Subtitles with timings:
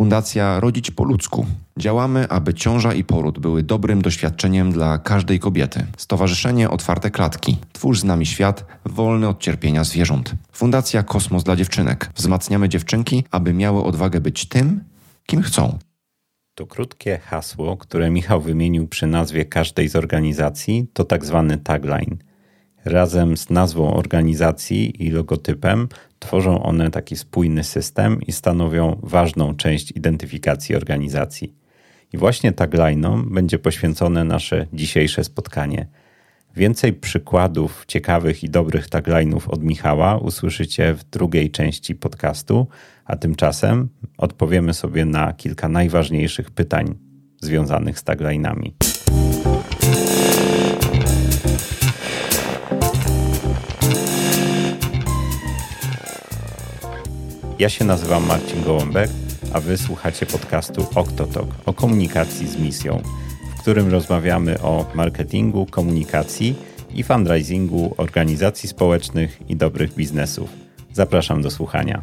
[0.00, 1.46] Fundacja Rodzić po ludzku.
[1.76, 5.86] Działamy, aby ciąża i poród były dobrym doświadczeniem dla każdej kobiety.
[5.96, 7.56] Stowarzyszenie Otwarte Klatki.
[7.72, 10.34] Twórz z nami świat wolny od cierpienia zwierząt.
[10.52, 12.10] Fundacja Kosmos dla dziewczynek.
[12.14, 14.84] Wzmacniamy dziewczynki, aby miały odwagę być tym,
[15.26, 15.78] kim chcą.
[16.54, 22.16] To krótkie hasło, które Michał wymienił przy nazwie każdej z organizacji, to tak zwany tagline.
[22.84, 25.88] Razem z nazwą organizacji i logotypem
[26.20, 31.54] tworzą one taki spójny system i stanowią ważną część identyfikacji organizacji.
[32.12, 35.86] I właśnie tagline'om będzie poświęcone nasze dzisiejsze spotkanie.
[36.56, 42.66] Więcej przykładów ciekawych i dobrych tagline'ów od Michała usłyszycie w drugiej części podcastu,
[43.04, 46.94] a tymczasem odpowiemy sobie na kilka najważniejszych pytań
[47.40, 48.70] związanych z tagline'ami.
[57.60, 59.10] Ja się nazywam Marcin Gołąbek,
[59.52, 63.02] a wy słuchacie podcastu Oktotok o komunikacji z misją,
[63.56, 66.54] w którym rozmawiamy o marketingu, komunikacji
[66.94, 70.50] i fundraisingu organizacji społecznych i dobrych biznesów.
[70.92, 72.02] Zapraszam do słuchania.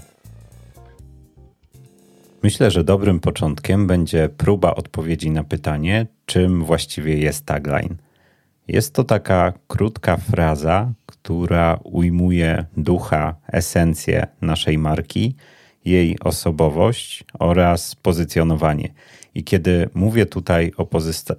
[2.44, 7.96] Myślę, że dobrym początkiem będzie próba odpowiedzi na pytanie, czym właściwie jest tagline.
[8.68, 15.36] Jest to taka krótka fraza, która ujmuje ducha, esencję naszej marki,
[15.86, 18.94] jej osobowość oraz pozycjonowanie.
[19.36, 20.90] I kiedy mówię tutaj o,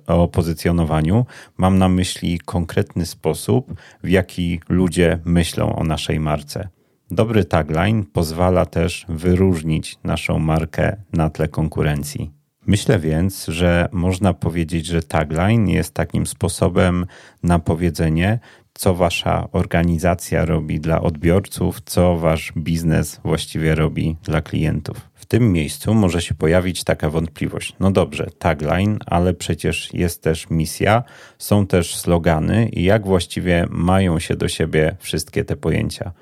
[0.07, 6.69] o pozycjonowaniu, mam na myśli konkretny sposób, w jaki ludzie myślą o naszej marce.
[7.11, 12.38] Dobry tagline pozwala też wyróżnić naszą markę na tle konkurencji.
[12.69, 17.07] Myślę więc, że można powiedzieć, że tagline jest takim sposobem
[17.43, 18.39] na powiedzenie,
[18.75, 25.11] co wasza organizacja robi dla odbiorców, co wasz biznes właściwie robi dla klientów.
[25.15, 27.77] W tym miejscu może się pojawić taka wątpliwość.
[27.81, 31.03] No dobrze, tagline, ale przecież jest też misja,
[31.39, 36.13] są też slogany i jak właściwie mają się do siebie wszystkie te pojęcia.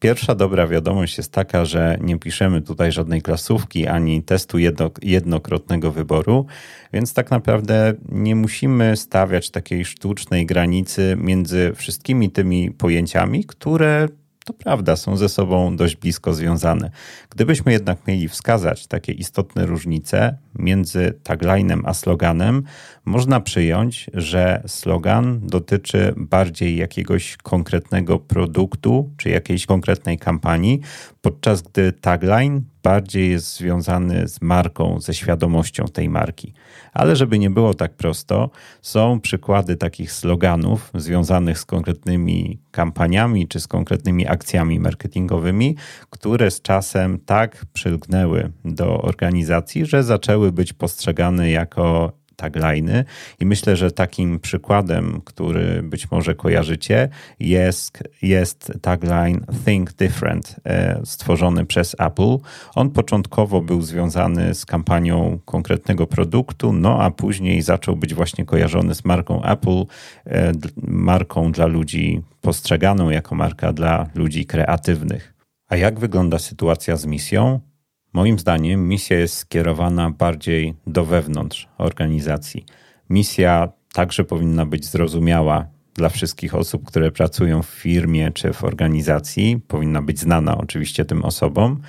[0.00, 5.92] Pierwsza dobra wiadomość jest taka, że nie piszemy tutaj żadnej klasówki ani testu jedno, jednokrotnego
[5.92, 6.46] wyboru,
[6.92, 14.08] więc tak naprawdę nie musimy stawiać takiej sztucznej granicy między wszystkimi tymi pojęciami, które
[14.44, 16.90] to prawda, są ze sobą dość blisko związane.
[17.30, 22.62] Gdybyśmy jednak mieli wskazać takie istotne różnice między taglinem a sloganem,
[23.04, 30.80] można przyjąć, że slogan dotyczy bardziej jakiegoś konkretnego produktu czy jakiejś konkretnej kampanii,
[31.20, 36.54] podczas gdy tagline bardziej jest związany z marką, ze świadomością tej marki.
[36.92, 38.50] Ale żeby nie było tak prosto,
[38.82, 45.76] są przykłady takich sloganów związanych z konkretnymi kampaniami czy z konkretnymi akcjami marketingowymi,
[46.10, 53.04] które z czasem tak przylgnęły do organizacji, że zaczęły być postrzegane jako tagliny
[53.40, 57.08] i myślę, że takim przykładem, który być może kojarzycie,
[57.40, 62.36] jest, jest tagline Think Different, e, stworzony przez Apple.
[62.74, 68.94] On początkowo był związany z kampanią konkretnego produktu, no a później zaczął być właśnie kojarzony
[68.94, 69.84] z marką Apple,
[70.26, 75.34] e, marką dla ludzi postrzeganą jako marka dla ludzi kreatywnych.
[75.68, 77.60] A jak wygląda sytuacja z misją?
[78.12, 82.64] Moim zdaniem misja jest skierowana bardziej do wewnątrz organizacji.
[83.10, 89.60] Misja także powinna być zrozumiała dla wszystkich osób, które pracują w firmie czy w organizacji.
[89.68, 91.80] Powinna być znana oczywiście tym osobom,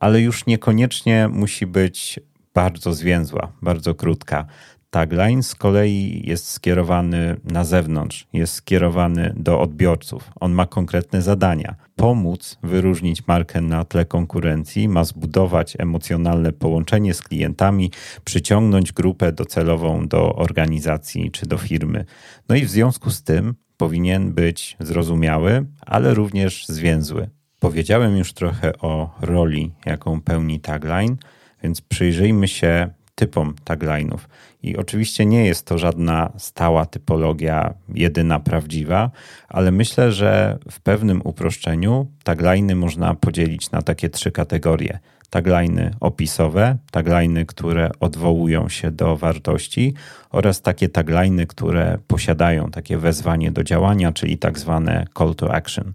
[0.00, 2.20] ale już niekoniecznie musi być
[2.54, 4.46] bardzo zwięzła, bardzo krótka.
[4.90, 10.30] Tagline z kolei jest skierowany na zewnątrz, jest skierowany do odbiorców.
[10.40, 11.74] On ma konkretne zadania.
[11.96, 17.90] Pomóc wyróżnić markę na tle konkurencji, ma zbudować emocjonalne połączenie z klientami,
[18.24, 22.04] przyciągnąć grupę docelową do organizacji czy do firmy.
[22.48, 27.28] No i w związku z tym powinien być zrozumiały, ale również zwięzły.
[27.58, 31.16] Powiedziałem już trochę o roli, jaką pełni tagline,
[31.62, 32.90] więc przyjrzyjmy się
[33.20, 34.18] typom tagline'ów.
[34.62, 39.10] I oczywiście nie jest to żadna stała typologia, jedyna prawdziwa,
[39.48, 44.98] ale myślę, że w pewnym uproszczeniu tagliny można podzielić na takie trzy kategorie.
[45.30, 49.94] Tagliny opisowe, tagliny, które odwołują się do wartości
[50.30, 55.92] oraz takie tagliny, które posiadają takie wezwanie do działania, czyli tak zwane call to action.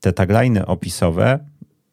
[0.00, 1.38] Te tagliny opisowe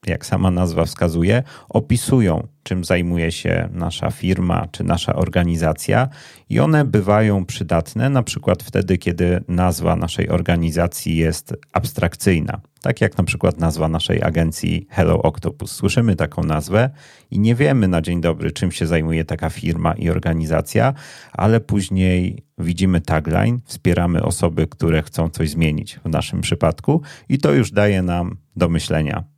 [0.07, 6.09] jak sama nazwa wskazuje, opisują, czym zajmuje się nasza firma czy nasza organizacja,
[6.49, 12.61] i one bywają przydatne na przykład wtedy, kiedy nazwa naszej organizacji jest abstrakcyjna.
[12.81, 15.71] Tak jak na przykład nazwa naszej agencji Hello Octopus.
[15.71, 16.89] Słyszymy taką nazwę
[17.31, 20.93] i nie wiemy na dzień dobry, czym się zajmuje taka firma i organizacja,
[21.31, 27.51] ale później widzimy tagline, wspieramy osoby, które chcą coś zmienić w naszym przypadku i to
[27.51, 29.30] już daje nam do myślenia.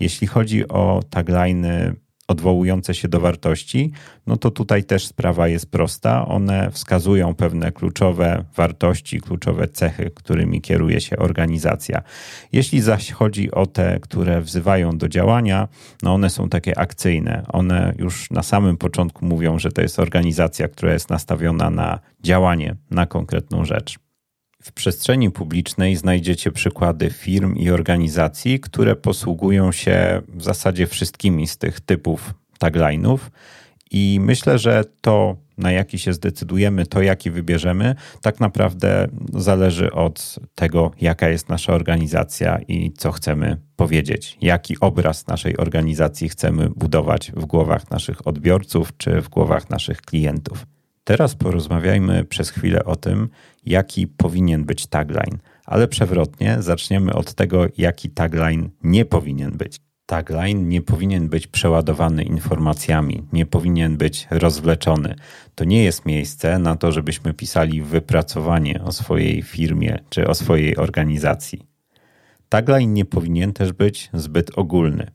[0.00, 1.94] Jeśli chodzi o tagliny
[2.30, 3.92] odwołujące się do wartości,
[4.26, 6.26] no to tutaj też sprawa jest prosta.
[6.26, 12.02] One wskazują pewne kluczowe wartości, kluczowe cechy, którymi kieruje się organizacja.
[12.52, 15.68] Jeśli zaś chodzi o te, które wzywają do działania,
[16.02, 17.44] no one są takie akcyjne.
[17.48, 22.76] One już na samym początku mówią, że to jest organizacja, która jest nastawiona na działanie,
[22.90, 24.09] na konkretną rzecz.
[24.62, 31.58] W przestrzeni publicznej znajdziecie przykłady firm i organizacji, które posługują się w zasadzie wszystkimi z
[31.58, 33.18] tych typów tagline'ów
[33.90, 40.38] i myślę, że to, na jaki się zdecydujemy, to jaki wybierzemy, tak naprawdę zależy od
[40.54, 47.32] tego, jaka jest nasza organizacja i co chcemy powiedzieć, jaki obraz naszej organizacji chcemy budować
[47.36, 50.66] w głowach naszych odbiorców czy w głowach naszych klientów.
[51.10, 53.28] Teraz porozmawiajmy przez chwilę o tym,
[53.66, 59.80] jaki powinien być tagline, ale przewrotnie zaczniemy od tego, jaki tagline nie powinien być.
[60.06, 65.14] Tagline nie powinien być przeładowany informacjami, nie powinien być rozwleczony.
[65.54, 70.76] To nie jest miejsce na to, żebyśmy pisali wypracowanie o swojej firmie czy o swojej
[70.76, 71.66] organizacji.
[72.48, 75.10] Tagline nie powinien też być zbyt ogólny.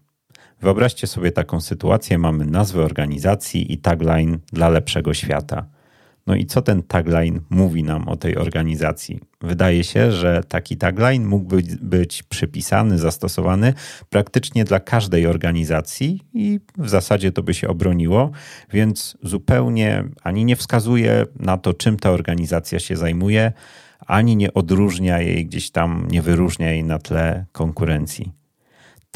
[0.62, 5.75] Wyobraźcie sobie taką sytuację: mamy nazwę organizacji i tagline dla lepszego świata.
[6.28, 9.20] No i co ten tagline mówi nam o tej organizacji?
[9.42, 13.74] Wydaje się, że taki tagline mógłby być przypisany, zastosowany
[14.10, 18.32] praktycznie dla każdej organizacji i w zasadzie to by się obroniło,
[18.74, 23.52] więc zupełnie ani nie wskazuje na to, czym ta organizacja się zajmuje,
[24.08, 28.45] ani nie odróżnia jej gdzieś tam, nie wyróżnia jej na tle konkurencji.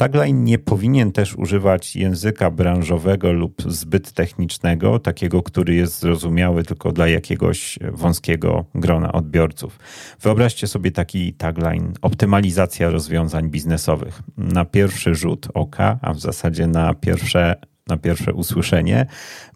[0.00, 6.92] Tagline nie powinien też używać języka branżowego lub zbyt technicznego, takiego, który jest zrozumiały tylko
[6.92, 9.78] dla jakiegoś wąskiego grona odbiorców.
[10.20, 14.22] Wyobraźcie sobie taki tagline: optymalizacja rozwiązań biznesowych.
[14.36, 17.56] Na pierwszy rzut oka, a w zasadzie na pierwsze
[17.86, 19.06] na pierwsze usłyszenie.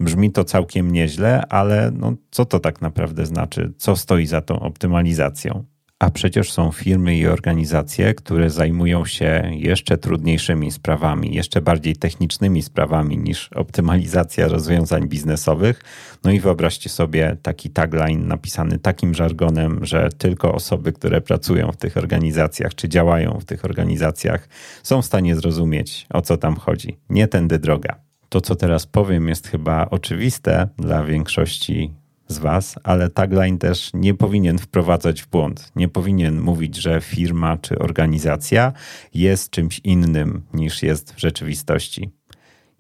[0.01, 3.73] Brzmi to całkiem nieźle, ale no, co to tak naprawdę znaczy?
[3.77, 5.65] Co stoi za tą optymalizacją?
[5.99, 12.63] A przecież są firmy i organizacje, które zajmują się jeszcze trudniejszymi sprawami, jeszcze bardziej technicznymi
[12.63, 15.83] sprawami niż optymalizacja rozwiązań biznesowych.
[16.25, 21.77] No i wyobraźcie sobie taki tagline napisany takim żargonem, że tylko osoby, które pracują w
[21.77, 24.49] tych organizacjach czy działają w tych organizacjach,
[24.83, 26.99] są w stanie zrozumieć, o co tam chodzi.
[27.09, 28.01] Nie tędy droga.
[28.29, 31.95] To, co teraz powiem, jest chyba oczywiste dla większości
[32.29, 35.73] z Was, ale tagline też nie powinien wprowadzać w błąd.
[35.77, 38.73] Nie powinien mówić, że firma czy organizacja
[39.15, 42.11] jest czymś innym niż jest w rzeczywistości.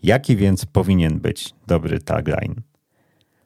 [0.02, 2.54] Jaki więc powinien być dobry tagline?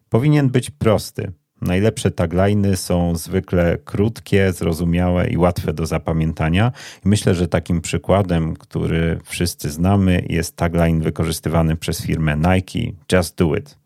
[0.09, 1.33] Powinien być prosty.
[1.61, 6.73] Najlepsze tagliny są zwykle krótkie, zrozumiałe i łatwe do zapamiętania.
[7.05, 13.37] I myślę, że takim przykładem, który wszyscy znamy, jest tagline wykorzystywany przez firmę Nike: Just
[13.37, 13.79] Do It.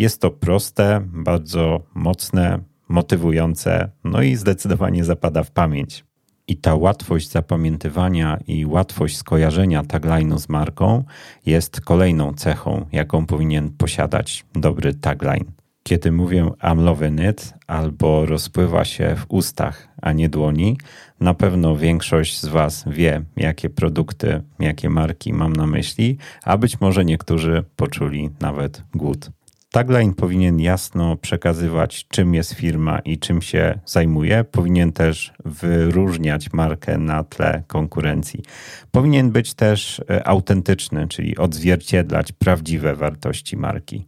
[0.00, 2.58] Jest to proste, bardzo mocne,
[2.88, 6.04] motywujące, no i zdecydowanie zapada w pamięć.
[6.46, 11.04] I ta łatwość zapamiętywania i łatwość skojarzenia tagline'u z marką
[11.46, 15.52] jest kolejną cechą, jaką powinien posiadać dobry tagline.
[15.82, 20.78] Kiedy mówię I'm loving it albo rozpływa się w ustach, a nie dłoni,
[21.20, 26.80] na pewno większość z Was wie, jakie produkty, jakie marki mam na myśli, a być
[26.80, 29.30] może niektórzy poczuli nawet głód.
[29.72, 34.44] Tagline powinien jasno przekazywać, czym jest firma i czym się zajmuje.
[34.44, 38.42] Powinien też wyróżniać markę na tle konkurencji.
[38.90, 44.06] Powinien być też e, autentyczny, czyli odzwierciedlać prawdziwe wartości marki.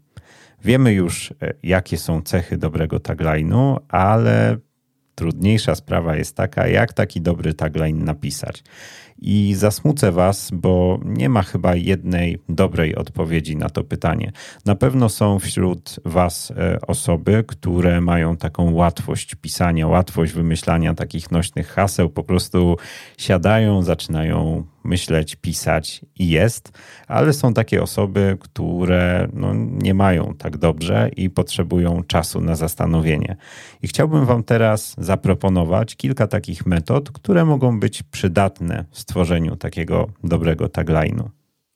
[0.64, 4.56] Wiemy już, e, jakie są cechy dobrego tagline'u, ale
[5.14, 8.64] trudniejsza sprawa jest taka, jak taki dobry tagline napisać.
[9.24, 14.32] I zasmucę Was, bo nie ma chyba jednej dobrej odpowiedzi na to pytanie.
[14.64, 21.30] Na pewno są wśród Was e, osoby, które mają taką łatwość pisania, łatwość wymyślania takich
[21.30, 22.76] nośnych haseł, po prostu
[23.18, 26.72] siadają, zaczynają myśleć, pisać i jest,
[27.08, 33.36] ale są takie osoby, które no, nie mają tak dobrze i potrzebują czasu na zastanowienie.
[33.82, 40.08] I chciałbym Wam teraz zaproponować kilka takich metod, które mogą być przydatne w stworzeniu takiego
[40.24, 41.28] dobrego tagline'u.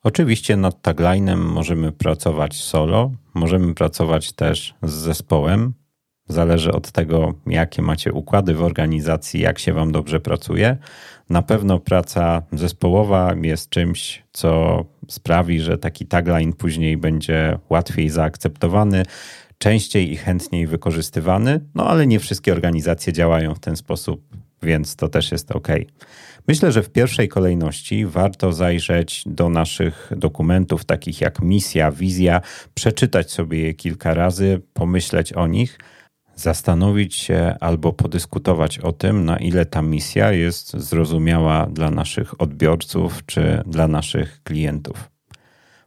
[0.02, 5.74] Oczywiście nad tagline'em możemy pracować solo, możemy pracować też z zespołem,
[6.28, 10.76] zależy od tego, jakie macie układy w organizacji, jak się Wam dobrze pracuje.
[11.30, 19.02] Na pewno praca zespołowa jest czymś, co sprawi, że taki tagline później będzie łatwiej zaakceptowany,
[19.58, 25.08] częściej i chętniej wykorzystywany, no ale nie wszystkie organizacje działają w ten sposób, więc to
[25.08, 25.68] też jest ok.
[26.48, 32.40] Myślę, że w pierwszej kolejności warto zajrzeć do naszych dokumentów, takich jak misja, wizja,
[32.74, 35.78] przeczytać sobie je kilka razy, pomyśleć o nich,
[36.36, 43.26] zastanowić się albo podyskutować o tym, na ile ta misja jest zrozumiała dla naszych odbiorców
[43.26, 45.15] czy dla naszych klientów.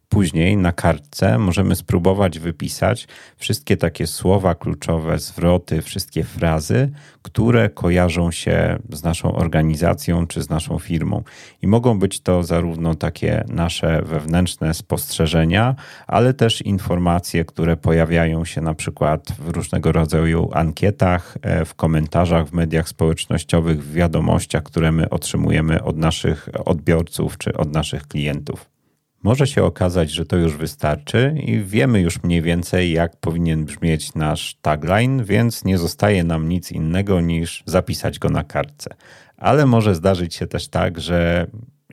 [0.10, 8.32] Później na kartce możemy spróbować wypisać wszystkie takie słowa kluczowe, zwroty, wszystkie frazy, które kojarzą
[8.32, 11.24] się z naszą organizacją czy z naszą firmą.
[11.62, 15.76] I mogą być to zarówno takie nasze wewnętrzne spostrzeżenia,
[16.08, 22.48] ale też informacje, które pojawiają się na przykład w różnego rodzaju ankietach, e, w komentarzach
[22.48, 28.79] w mediach społecznościowych, w wiadomościach, które my otrzymujemy od naszych odbiorców czy od naszych klientów.
[29.24, 34.16] Może się okazać, że to już wystarczy i wiemy już mniej więcej, jak powinien brzmieć
[34.16, 38.96] nasz tagline, więc nie zostaje nam nic innego niż zapisać go na kartce.
[39.38, 41.48] Ale może zdarzyć się też tak, że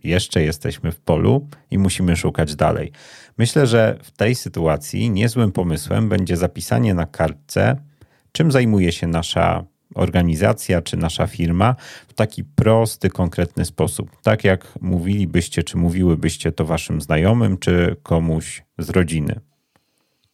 [0.04, 2.92] jeszcze jesteśmy w polu i musimy szukać dalej.
[3.38, 7.76] Myślę, że w tej sytuacji niezłym pomysłem będzie zapisanie na kartce,
[8.32, 9.64] czym zajmuje się nasza
[9.96, 11.74] organizacja czy nasza firma
[12.08, 14.10] w taki prosty, konkretny sposób.
[14.22, 19.40] Tak jak mówilibyście, czy mówiłybyście to waszym znajomym, czy komuś z rodziny.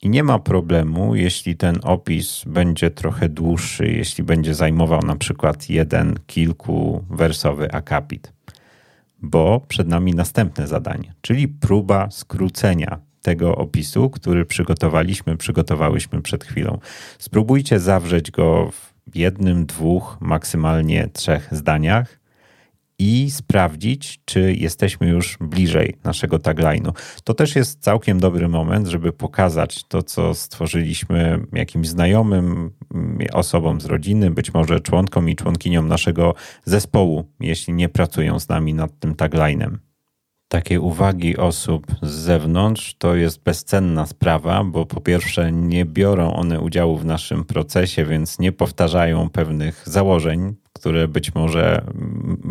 [0.03, 5.71] I nie ma problemu, jeśli ten opis będzie trochę dłuższy, jeśli będzie zajmował na przykład
[5.71, 8.33] jeden, kilkuwersowy akapit,
[9.23, 16.79] bo przed nami następne zadanie, czyli próba skrócenia tego opisu, który przygotowaliśmy, przygotowałyśmy przed chwilą.
[17.19, 22.23] Spróbujcie zawrzeć go w jednym, dwóch, maksymalnie trzech zdaniach
[22.99, 26.93] i sprawdzić, czy jesteśmy już bliżej naszego tagline'u.
[27.25, 33.81] To też jest całkiem dobry moment, żeby pokazać to, co stworzyliśmy jakimś znajomym, mm, osobom
[33.81, 38.99] z rodziny, być może członkom i członkiniom naszego zespołu, jeśli nie pracują z nami nad
[38.99, 39.77] tym tagline'em
[40.53, 46.61] takie uwagi osób z zewnątrz to jest bezcenna sprawa, bo po pierwsze nie biorą one
[46.61, 51.85] udziału w naszym procesie, więc nie powtarzają pewnych założeń, które być może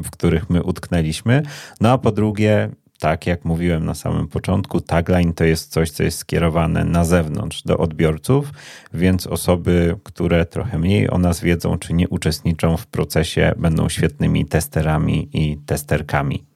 [0.03, 1.43] w których my utknęliśmy.
[1.81, 6.03] No a po drugie, tak jak mówiłem na samym początku, tagline to jest coś, co
[6.03, 8.51] jest skierowane na zewnątrz do odbiorców,
[8.93, 14.45] więc osoby, które trochę mniej o nas wiedzą, czy nie uczestniczą w procesie, będą świetnymi
[14.45, 16.50] testerami i testerkami.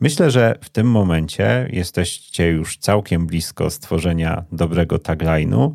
[0.00, 5.74] Myślę, że w tym momencie jesteście już całkiem blisko stworzenia dobrego tagline'u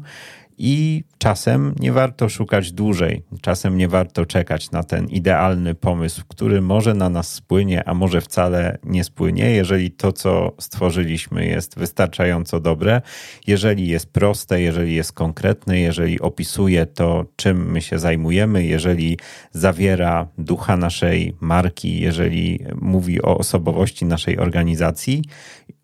[0.57, 6.61] i czasem nie warto szukać dłużej, czasem nie warto czekać na ten idealny pomysł, który
[6.61, 12.59] może na nas spłynie, a może wcale nie spłynie, jeżeli to, co stworzyliśmy, jest wystarczająco
[12.59, 13.01] dobre,
[13.47, 19.17] jeżeli jest proste, jeżeli jest konkretne, jeżeli opisuje to, czym my się zajmujemy, jeżeli
[19.51, 25.21] zawiera ducha naszej marki, jeżeli mówi o osobowości naszej organizacji,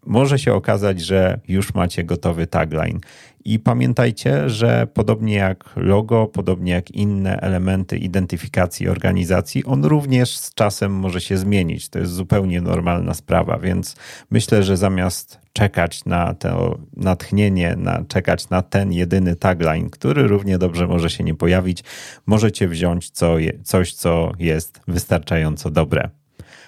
[0.05, 2.99] może się okazać, że już macie gotowy tagline.
[3.45, 10.53] I pamiętajcie, że podobnie jak logo, podobnie jak inne elementy identyfikacji organizacji, on również z
[10.53, 11.89] czasem może się zmienić.
[11.89, 13.95] To jest zupełnie normalna sprawa, więc
[14.31, 20.57] myślę, że zamiast czekać na to natchnienie, na, czekać na ten jedyny tagline, który równie
[20.57, 21.83] dobrze może się nie pojawić,
[22.25, 26.09] możecie wziąć co je, coś, co jest wystarczająco dobre.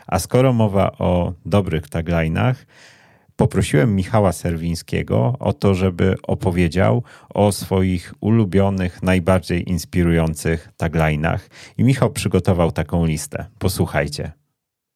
[0.08, 2.54] A skoro mowa o dobrych tagline'ach,
[3.40, 7.04] poprosiłem Michała Serwińskiego o to, żeby opowiedział
[7.34, 11.40] o swoich ulubionych, najbardziej inspirujących tagline'ach.
[11.78, 13.46] I Michał przygotował taką listę.
[13.60, 14.32] Posłuchajcie.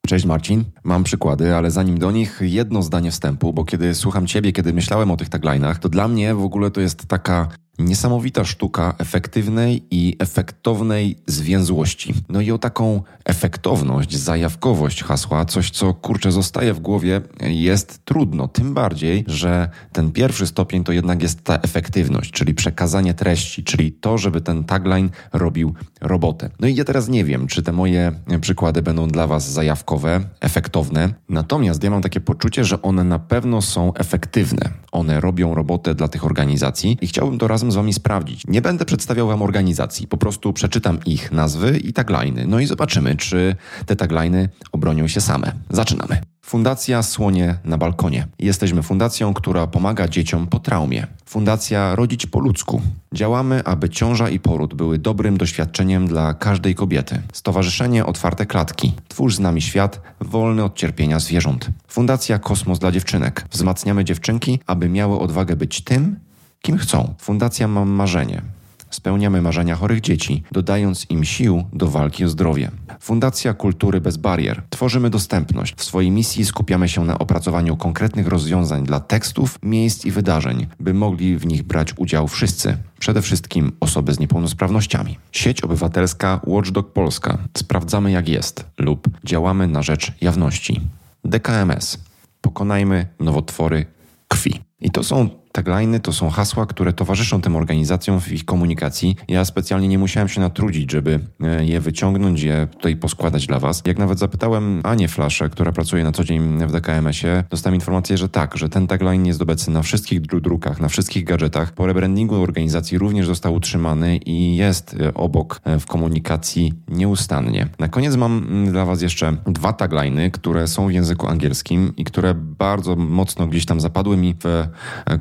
[0.08, 4.52] Cześć Marcin, mam przykłady, ale zanim do nich jedno zdanie wstępu, bo kiedy słucham Ciebie,
[4.52, 7.48] kiedy myślałem o tych tagline'ach, to dla mnie w ogóle to jest taka
[7.80, 12.14] Niesamowita sztuka efektywnej i efektownej zwięzłości.
[12.30, 18.48] No i o taką efektowność, zajawkowość hasła, coś co kurczę zostaje w głowie, jest trudno.
[18.48, 23.92] Tym bardziej, że ten pierwszy stopień to jednak jest ta efektywność, czyli przekazanie treści, czyli
[23.92, 26.50] to, żeby ten tagline robił robotę.
[26.60, 28.12] No i ja teraz nie wiem, czy te moje
[28.42, 31.14] przykłady będą dla Was zajawkowe, efektowne.
[31.30, 34.70] Natomiast ja mam takie poczucie, że one na pewno są efektywne.
[34.92, 38.44] One robią robotę dla tych organizacji i chciałbym to raz razem z Wami sprawdzić.
[38.48, 42.46] Nie będę przedstawiał Wam organizacji, po prostu przeczytam ich nazwy i tagliny.
[42.48, 43.56] No i zobaczymy, czy
[43.86, 45.52] te tagliny obronią się same.
[45.70, 46.22] Zaczynamy.
[46.42, 48.28] Fundacja Słonie na balkonie.
[48.40, 51.08] Jesteśmy fundacją, która pomaga dzieciom po traumie.
[51.26, 52.82] Fundacja Rodzić po ludzku.
[53.14, 57.22] Działamy, aby ciąża i poród były dobrym doświadczeniem dla każdej kobiety.
[57.34, 58.94] Stowarzyszenie Otwarte Klatki.
[59.08, 61.70] Twórz z nami świat wolny od cierpienia zwierząt.
[61.88, 63.46] Fundacja Kosmos dla dziewczynek.
[63.52, 66.20] Wzmacniamy dziewczynki, aby miały odwagę być tym,
[66.66, 67.14] kim chcą.
[67.18, 68.42] Fundacja Mam Marzenie.
[68.90, 72.72] Spełniamy marzenia chorych dzieci, dodając im sił do walki o zdrowie.
[73.00, 74.64] Fundacja Kultury Bez Barier.
[74.70, 75.76] Tworzymy dostępność.
[75.76, 80.94] W swojej misji skupiamy się na opracowaniu konkretnych rozwiązań dla tekstów, miejsc i wydarzeń, by
[80.94, 82.78] mogli w nich brać udział wszyscy.
[83.00, 85.18] Przede wszystkim osoby z niepełnosprawnościami.
[85.32, 87.38] Sieć obywatelska Watchdog Polska.
[87.58, 90.82] Sprawdzamy jak jest lub działamy na rzecz jawności.
[91.26, 91.98] DKMS.
[92.42, 93.86] Pokonajmy nowotwory
[94.28, 94.62] krwi.
[94.82, 99.16] I to są tagliny to są hasła, które towarzyszą tym organizacjom w ich komunikacji.
[99.28, 103.84] Ja specjalnie nie musiałem się natrudzić, żeby e, je wyciągnąć, je tutaj poskładać dla Was.
[103.86, 108.30] Jak nawet zapytałem Anię Flaszę, która pracuje na co dzień w DKMS-ie, dostałem informację, że
[108.30, 111.72] tak, że ten tagline jest obecny na wszystkich drukach, na wszystkich gadżetach.
[111.72, 117.68] Po rebrandingu organizacji również został utrzymany i jest e, obok e, w komunikacji nieustannie.
[117.80, 122.04] Na koniec mam mm, dla Was jeszcze dwa tagliny, które są w języku angielskim i
[122.04, 124.68] które bardzo mocno gdzieś tam zapadły mi w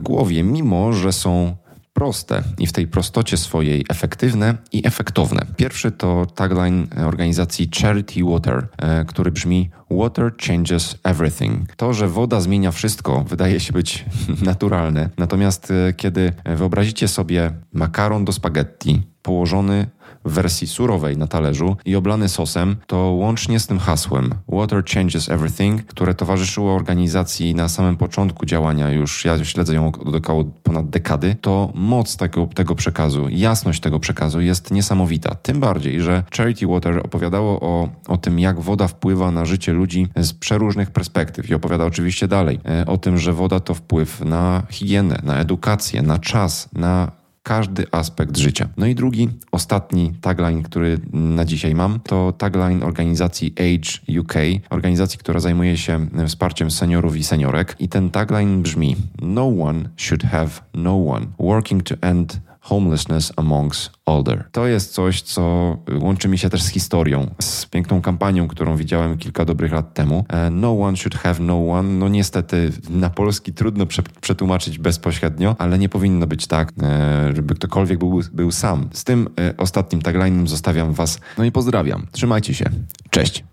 [0.03, 1.57] głowę głowie, mimo że są
[1.93, 5.47] proste i w tej prostocie swojej efektywne i efektowne.
[5.57, 11.77] Pierwszy to tagline organizacji Charity Water, e, który brzmi Water changes everything.
[11.77, 14.05] To, że woda zmienia wszystko, wydaje się być
[14.51, 15.11] naturalne.
[15.19, 19.87] Natomiast e, kiedy wyobrazicie sobie makaron do spaghetti położony
[20.25, 25.29] w wersji surowej na talerzu i oblany sosem, to łącznie z tym hasłem Water Changes
[25.29, 30.91] Everything, które towarzyszyło organizacji na samym początku działania, już ja śledzę ją od około ponad
[30.91, 35.35] dekady, to moc tego, tego przekazu, jasność tego przekazu jest niesamowita.
[35.35, 40.09] Tym bardziej, że Charity Water opowiadało o, o tym, jak woda wpływa na życie ludzi
[40.17, 44.63] z przeróżnych perspektyw i opowiada oczywiście dalej e, o tym, że woda to wpływ na
[44.71, 48.69] higienę, na edukację, na czas, na każdy aspekt życia.
[48.77, 54.35] No i drugi, ostatni tagline, który na dzisiaj mam, to tagline organizacji Age UK,
[54.71, 57.77] organizacji, która zajmuje się wsparciem seniorów i seniorek.
[57.79, 61.27] I ten tagline brzmi: No one should have no one.
[61.39, 64.45] Working to end Homelessness Amongst Older.
[64.53, 69.19] To jest coś, co łączy mi się też z historią, z piękną kampanią, którą widziałem
[69.19, 70.25] kilka dobrych lat temu.
[70.29, 71.89] E, no one should have no one.
[71.89, 73.87] No niestety na polski trudno
[74.21, 78.89] przetłumaczyć bezpośrednio, ale nie powinno być tak, e, żeby ktokolwiek był, był sam.
[78.93, 81.21] Z tym e, ostatnim tagline'em zostawiam Was.
[81.39, 82.07] No i pozdrawiam.
[82.13, 82.65] Trzymajcie się.
[83.11, 83.45] Cześć.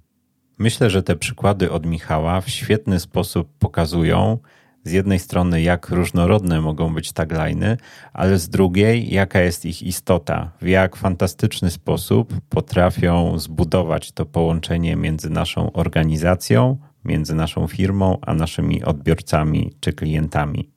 [0.60, 4.38] Myślę, że te przykłady od Michała w świetny sposób pokazują,
[4.84, 7.78] z jednej strony, jak różnorodne mogą być tagliny,
[8.14, 14.96] ale z drugiej, jaka jest ich istota, w jak fantastyczny sposób potrafią zbudować to połączenie
[14.96, 20.70] między naszą organizacją, między naszą firmą, a naszymi odbiorcami czy klientami.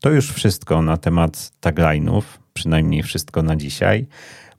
[0.00, 4.06] To już wszystko na temat tagline'ów, przynajmniej wszystko na dzisiaj.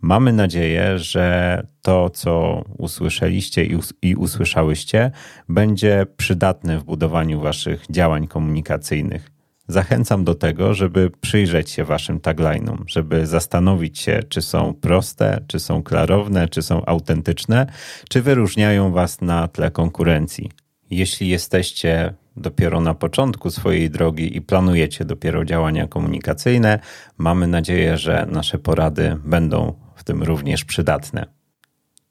[0.04, 5.12] Mamy nadzieję, że to, co usłyszeliście i, us i usłyszałyście,
[5.50, 9.32] będzie przydatne w budowaniu Waszych działań komunikacyjnych.
[9.68, 15.60] Zachęcam do tego, żeby przyjrzeć się Waszym tagline'om, żeby zastanowić się, czy są proste, czy
[15.60, 17.68] są klarowne, czy są autentyczne,
[18.10, 20.52] czy wyróżniają Was na tle konkurencji.
[20.90, 26.80] Jeśli jesteście dopiero na początku swojej drogi i planujecie dopiero działania komunikacyjne,
[27.18, 31.26] mamy nadzieję, że nasze porady będą w tym również przydatne.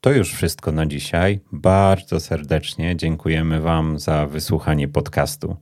[0.01, 1.41] To już wszystko na dzisiaj.
[1.53, 5.57] Bardzo serdecznie dziękujemy Wam za wysłuchanie podcastu.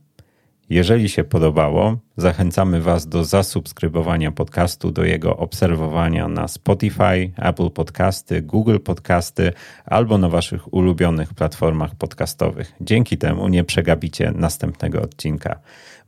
[0.69, 8.41] Jeżeli się podobało, zachęcamy Was do zasubskrybowania podcastu, do jego obserwowania na Spotify, Apple Podcasty,
[8.41, 9.53] Google Podcasty
[9.85, 12.73] albo na Waszych ulubionych platformach podcastowych.
[12.81, 15.59] Dzięki temu nie przegapicie następnego odcinka.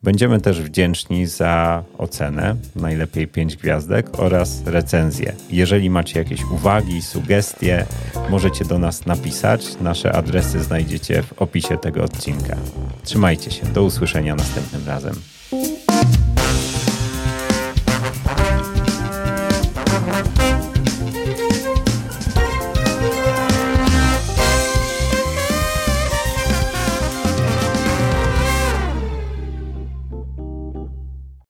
[0.04, 5.34] Będziemy też wdzięczni za ocenę, najlepiej 5 gwiazdek oraz recenzję.
[5.50, 7.86] Jeżeli macie jakieś uwagi, sugestie,
[8.30, 9.80] możecie do nas napisać.
[9.82, 12.58] Nasze adresy znajdziecie w opisie tego odcinka.
[13.04, 15.14] Trzymajcie się, do usłyszenia następnym razem.